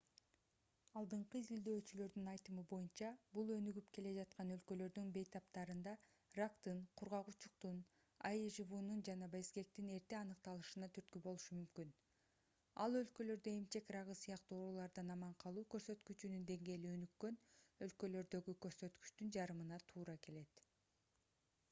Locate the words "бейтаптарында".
5.17-5.91